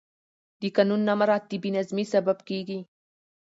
د 0.59 0.61
قانون 0.75 1.01
نه 1.07 1.13
مراعت 1.19 1.43
د 1.47 1.51
بې 1.61 1.69
نظمي 1.77 2.05
سبب 2.13 2.37
کېږي 2.49 2.79